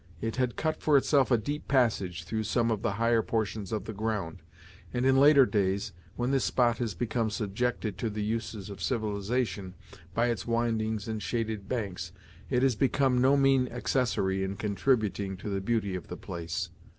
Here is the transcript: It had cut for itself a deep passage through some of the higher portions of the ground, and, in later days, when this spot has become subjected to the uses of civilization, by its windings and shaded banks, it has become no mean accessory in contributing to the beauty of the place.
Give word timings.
It 0.19 0.37
had 0.37 0.55
cut 0.55 0.81
for 0.81 0.97
itself 0.97 1.29
a 1.29 1.37
deep 1.37 1.67
passage 1.67 2.23
through 2.23 2.45
some 2.45 2.71
of 2.71 2.81
the 2.81 2.93
higher 2.93 3.21
portions 3.21 3.71
of 3.71 3.85
the 3.85 3.93
ground, 3.93 4.39
and, 4.91 5.05
in 5.05 5.15
later 5.15 5.45
days, 5.45 5.93
when 6.15 6.31
this 6.31 6.43
spot 6.43 6.79
has 6.79 6.95
become 6.95 7.29
subjected 7.29 7.99
to 7.99 8.09
the 8.09 8.23
uses 8.23 8.71
of 8.71 8.81
civilization, 8.81 9.75
by 10.15 10.29
its 10.31 10.47
windings 10.47 11.07
and 11.07 11.21
shaded 11.21 11.69
banks, 11.69 12.13
it 12.49 12.63
has 12.63 12.75
become 12.75 13.21
no 13.21 13.37
mean 13.37 13.67
accessory 13.67 14.43
in 14.43 14.55
contributing 14.55 15.37
to 15.37 15.49
the 15.51 15.61
beauty 15.61 15.93
of 15.93 16.07
the 16.07 16.17
place. 16.17 16.71